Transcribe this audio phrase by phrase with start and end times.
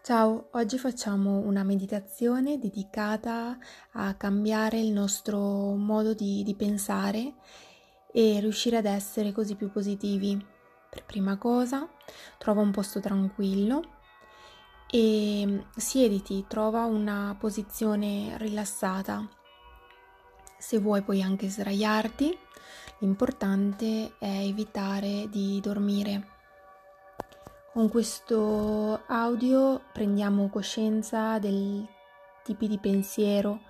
[0.00, 3.58] Ciao, oggi facciamo una meditazione dedicata
[3.92, 7.34] a cambiare il nostro modo di, di, pensare
[8.10, 10.42] e riuscire ad essere così più positivi.
[10.88, 11.86] Per prima cosa,
[12.38, 13.96] trova un posto tranquillo
[14.88, 19.28] e siediti, trova una posizione rilassata.
[20.58, 22.38] Se vuoi puoi anche sdraiarti,
[23.00, 26.36] l'importante è evitare di dormire
[27.72, 31.86] con questo audio prendiamo coscienza dei
[32.42, 33.60] tipi di pensiero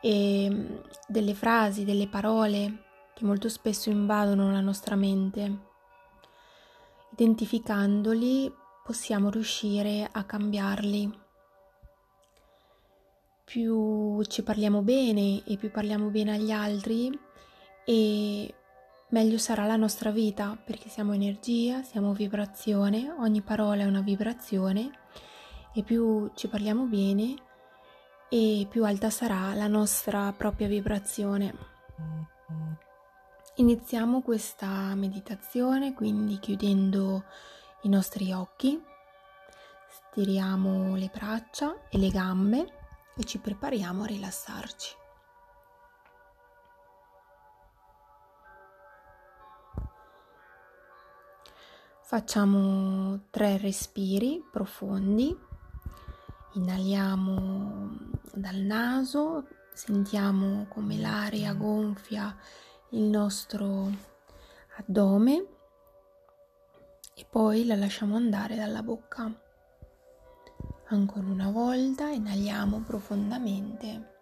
[0.00, 0.76] e mm,
[1.06, 5.70] delle frasi, delle parole che molto spesso invadono la nostra mente.
[7.12, 8.52] Identificandoli
[8.84, 11.20] possiamo riuscire a cambiarli.
[13.44, 17.16] Più ci parliamo bene e più parliamo bene agli altri
[17.84, 18.54] e
[19.12, 24.90] meglio sarà la nostra vita perché siamo energia, siamo vibrazione, ogni parola è una vibrazione
[25.74, 27.34] e più ci parliamo bene
[28.28, 31.54] e più alta sarà la nostra propria vibrazione.
[33.56, 37.24] Iniziamo questa meditazione quindi chiudendo
[37.82, 38.82] i nostri occhi,
[40.08, 42.66] stiriamo le braccia e le gambe
[43.14, 45.00] e ci prepariamo a rilassarci.
[52.12, 55.34] Facciamo tre respiri profondi,
[56.52, 57.88] inaliamo
[58.34, 62.36] dal naso, sentiamo come l'aria gonfia
[62.90, 63.88] il nostro
[64.76, 65.46] addome
[67.14, 69.32] e poi la lasciamo andare dalla bocca.
[70.88, 74.16] Ancora una volta inaliamo profondamente,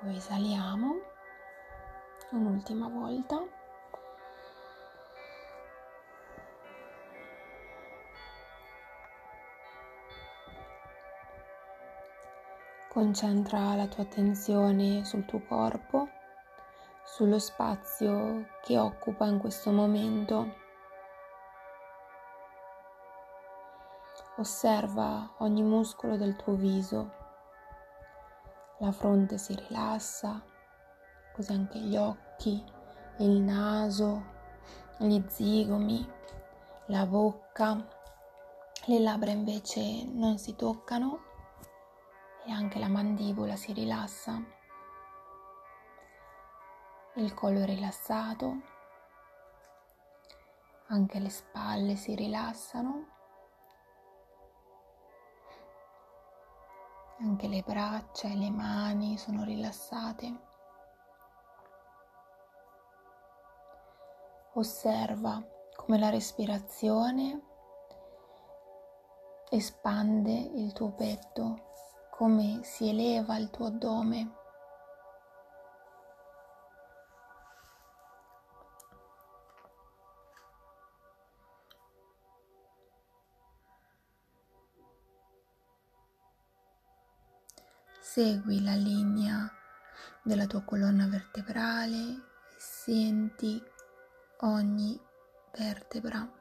[0.00, 0.94] poi esaliamo
[2.30, 3.55] un'ultima volta.
[12.96, 16.08] Concentra la tua attenzione sul tuo corpo,
[17.04, 20.54] sullo spazio che occupa in questo momento.
[24.38, 27.12] Osserva ogni muscolo del tuo viso.
[28.78, 30.42] La fronte si rilassa,
[31.34, 32.64] così anche gli occhi,
[33.18, 34.24] il naso,
[34.96, 36.10] gli zigomi,
[36.86, 37.76] la bocca.
[38.86, 41.25] Le labbra invece non si toccano
[42.46, 44.40] e anche la mandibola si rilassa,
[47.14, 48.60] il collo è rilassato,
[50.88, 53.06] anche le spalle si rilassano,
[57.18, 60.44] anche le braccia e le mani sono rilassate.
[64.52, 65.42] Osserva
[65.74, 67.40] come la respirazione
[69.50, 71.65] espande il tuo petto
[72.16, 74.30] come si eleva il tuo addome.
[88.00, 89.52] Segui la linea
[90.22, 92.20] della tua colonna vertebrale e
[92.56, 93.62] senti
[94.38, 94.98] ogni
[95.52, 96.35] vertebra.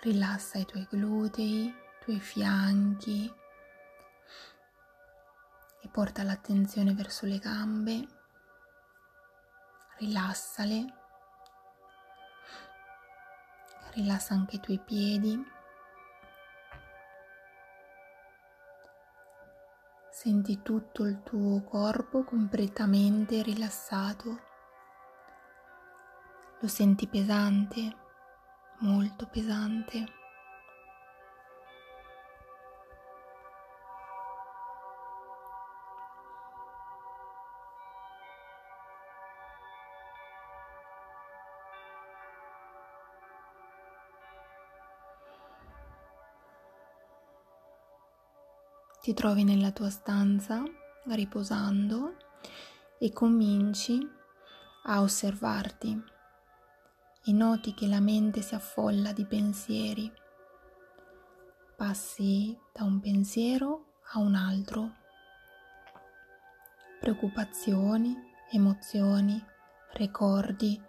[0.00, 3.34] Rilassa i tuoi glutei, i tuoi fianchi
[5.80, 8.06] e porta l'attenzione verso le gambe.
[9.96, 10.94] Rilassale.
[13.94, 15.44] Rilassa anche i tuoi piedi.
[20.12, 24.46] Senti tutto il tuo corpo completamente rilassato.
[26.60, 28.06] Lo senti pesante
[28.80, 30.16] molto pesante.
[49.00, 50.62] Ti trovi nella tua stanza
[51.06, 52.16] riposando
[52.98, 53.98] e cominci
[54.84, 56.17] a osservarti
[57.28, 60.10] e noti che la mente si affolla di pensieri.
[61.76, 64.94] Passi da un pensiero a un altro.
[66.98, 68.16] Preoccupazioni,
[68.50, 69.44] emozioni,
[69.92, 70.82] ricordi,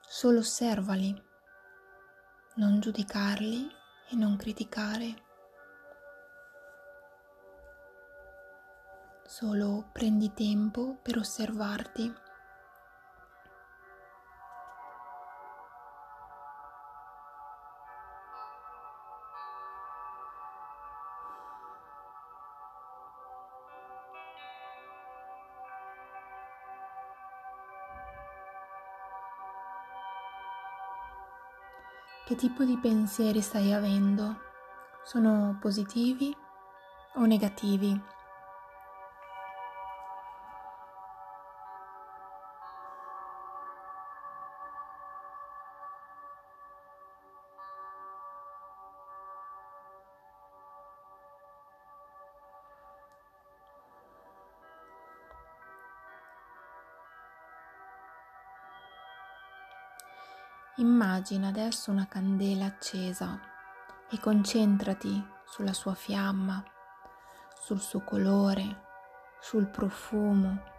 [0.00, 1.12] solo osservali,
[2.54, 3.68] non giudicarli
[4.10, 5.30] e non criticare.
[9.24, 12.21] Solo prendi tempo per osservarti.
[32.24, 34.36] Che tipo di pensieri stai avendo?
[35.04, 36.34] Sono positivi
[37.16, 38.00] o negativi?
[60.76, 63.38] Immagina adesso una candela accesa
[64.10, 66.64] e concentrati sulla sua fiamma,
[67.60, 68.80] sul suo colore,
[69.38, 70.70] sul profumo.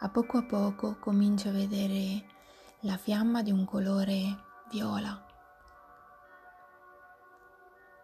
[0.00, 2.26] A poco a poco cominci a vedere
[2.80, 5.24] la fiamma di un colore viola.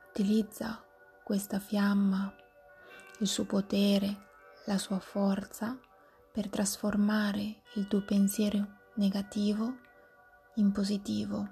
[0.08, 0.85] Utilizza
[1.26, 2.32] questa fiamma,
[3.18, 4.28] il suo potere,
[4.66, 5.76] la sua forza
[6.30, 8.64] per trasformare il tuo pensiero
[8.94, 9.74] negativo
[10.54, 11.48] in positivo.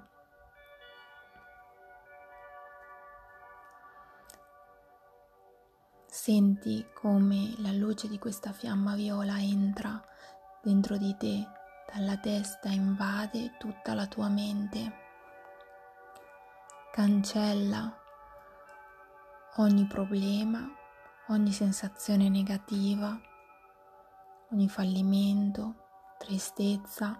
[6.05, 10.01] Senti come la luce di questa fiamma viola entra
[10.63, 11.45] dentro di te,
[11.93, 14.93] dalla testa invade tutta la tua mente,
[16.93, 18.03] cancella
[19.57, 20.69] ogni problema,
[21.27, 23.17] ogni sensazione negativa,
[24.51, 25.75] ogni fallimento,
[26.17, 27.17] tristezza,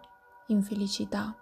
[0.48, 1.34] infelicità.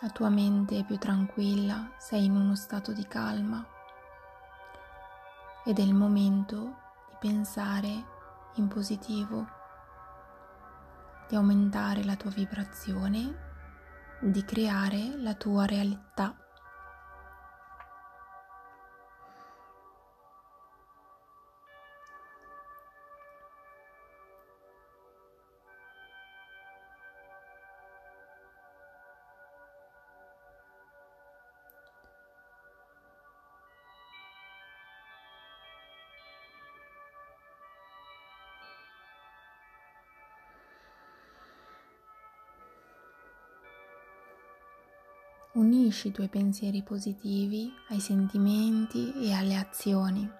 [0.00, 3.66] La tua mente è più tranquilla, sei in uno stato di calma
[5.64, 6.76] ed è il momento
[7.08, 8.16] di pensare
[8.54, 9.46] in positivo,
[11.28, 13.46] di aumentare la tua vibrazione,
[14.20, 16.34] di creare la tua realtà.
[45.52, 50.30] Unisci i tuoi pensieri positivi ai sentimenti e alle azioni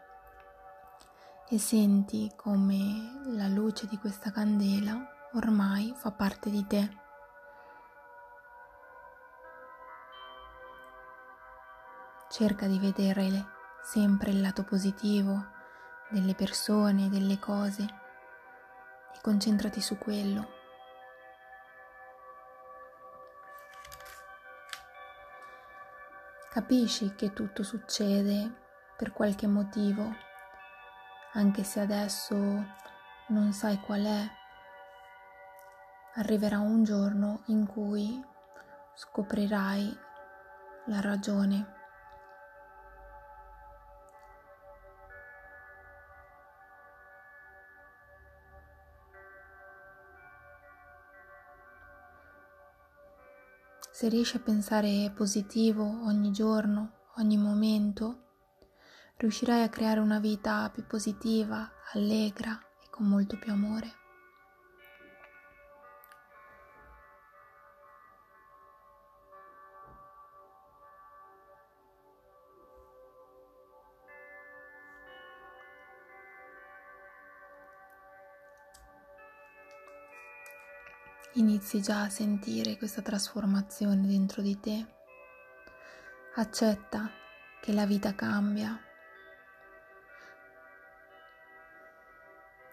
[1.49, 6.97] e senti come la luce di questa candela ormai fa parte di te.
[12.29, 13.47] Cerca di vedere
[13.83, 15.43] sempre il lato positivo
[16.11, 20.58] delle persone, delle cose e concentrati su quello.
[26.59, 28.53] Capisci che tutto succede
[28.97, 30.13] per qualche motivo,
[31.35, 32.35] anche se adesso
[33.29, 34.29] non sai qual è.
[36.15, 38.21] Arriverà un giorno in cui
[38.93, 39.97] scoprirai
[40.87, 41.78] la ragione.
[53.99, 58.27] Se riesci a pensare positivo ogni giorno, ogni momento,
[59.17, 63.91] riuscirai a creare una vita più positiva, allegra e con molto più amore.
[81.39, 84.87] Inizi già a sentire questa trasformazione dentro di te.
[86.35, 87.09] Accetta
[87.61, 88.77] che la vita cambia.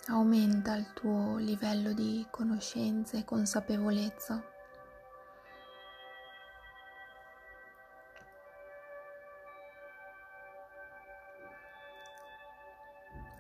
[0.08, 4.44] Aumenta il tuo livello di conoscenza e consapevolezza.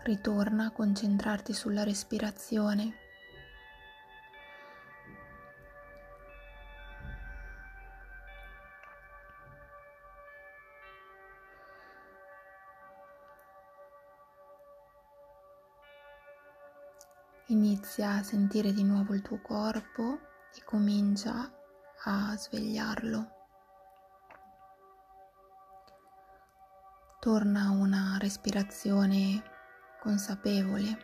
[0.03, 3.04] Ritorna a concentrarti sulla respirazione.
[17.49, 20.17] Inizia a sentire di nuovo il tuo corpo
[20.55, 21.47] e comincia
[22.05, 23.29] a svegliarlo.
[27.19, 29.43] Torna una respirazione
[29.99, 30.97] consapevole.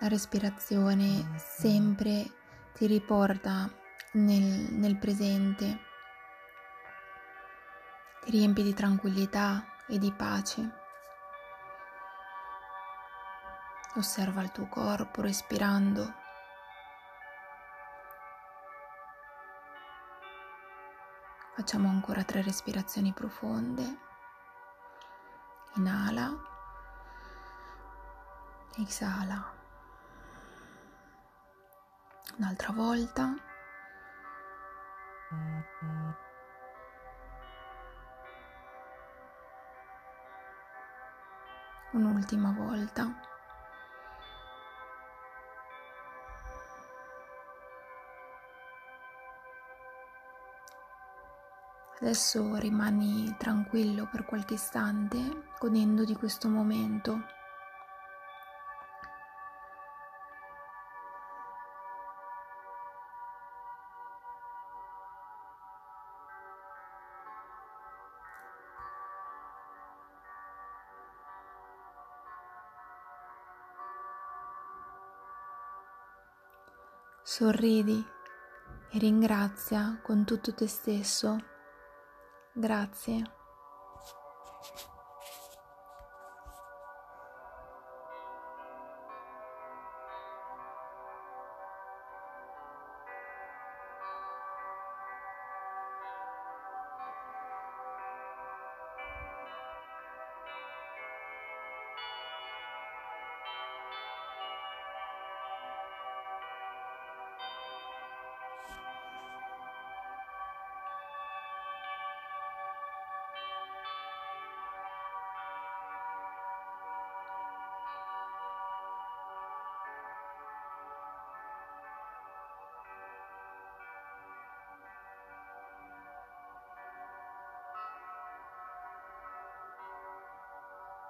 [0.00, 2.30] La respirazione sempre
[2.74, 3.66] ti riporta
[4.12, 5.78] nel, nel presente,
[8.24, 10.82] ti riempie di tranquillità e di pace.
[13.96, 16.22] Osserva il tuo corpo respirando.
[21.54, 23.98] Facciamo ancora tre respirazioni profonde.
[25.74, 26.36] Inala.
[28.76, 29.52] Esala.
[32.36, 33.34] Un'altra volta.
[41.94, 43.08] Un'ultima volta.
[52.00, 57.33] Adesso rimani tranquillo per qualche istante, godendo di questo momento.
[77.36, 78.00] sorridi
[78.92, 81.36] e ringrazia con tutto te stesso.
[82.52, 83.24] Grazie.